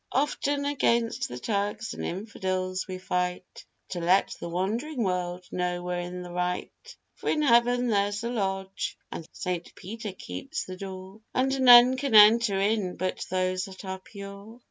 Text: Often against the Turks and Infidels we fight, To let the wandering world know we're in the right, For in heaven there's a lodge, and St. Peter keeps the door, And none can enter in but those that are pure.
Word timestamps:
Often 0.13 0.65
against 0.65 1.27
the 1.29 1.37
Turks 1.37 1.93
and 1.93 2.03
Infidels 2.03 2.87
we 2.87 2.97
fight, 2.97 3.63
To 3.89 3.99
let 3.99 4.35
the 4.39 4.49
wandering 4.49 5.03
world 5.03 5.45
know 5.51 5.83
we're 5.83 5.99
in 5.99 6.23
the 6.23 6.31
right, 6.31 6.71
For 7.13 7.29
in 7.29 7.43
heaven 7.43 7.85
there's 7.89 8.23
a 8.23 8.31
lodge, 8.31 8.97
and 9.11 9.27
St. 9.31 9.75
Peter 9.75 10.11
keeps 10.13 10.65
the 10.65 10.75
door, 10.75 11.21
And 11.35 11.61
none 11.61 11.97
can 11.97 12.15
enter 12.15 12.57
in 12.59 12.95
but 12.95 13.27
those 13.29 13.65
that 13.65 13.85
are 13.85 13.99
pure. 13.99 14.59